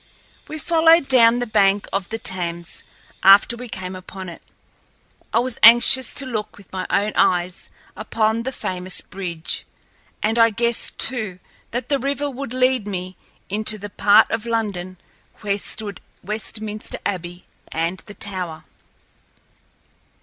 We 0.47 0.57
followed 0.57 1.07
down 1.09 1.37
the 1.37 1.45
bank 1.45 1.87
of 1.93 2.09
the 2.09 2.17
Thames 2.17 2.83
after 3.21 3.55
we 3.55 3.69
came 3.69 3.95
upon 3.95 4.29
it. 4.29 4.41
I 5.31 5.37
was 5.37 5.59
anxious 5.61 6.15
to 6.15 6.25
look 6.25 6.57
with 6.57 6.73
my 6.73 6.87
own 6.89 7.11
eyes 7.15 7.69
upon 7.95 8.41
the 8.41 8.51
famous 8.51 9.01
bridge, 9.01 9.63
and 10.23 10.39
I 10.39 10.49
guessed, 10.49 10.97
too, 10.97 11.37
that 11.69 11.89
the 11.89 11.99
river 11.99 12.31
would 12.31 12.51
lead 12.55 12.87
me 12.87 13.15
into 13.47 13.77
the 13.77 13.91
part 13.91 14.31
of 14.31 14.47
London 14.47 14.97
where 15.41 15.59
stood 15.59 16.01
Westminster 16.23 16.97
Abbey 17.05 17.45
and 17.71 18.01
the 18.07 18.15
Tower. 18.15 18.63